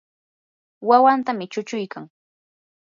wawantami 0.87 1.45
chuchuykan. 1.53 2.03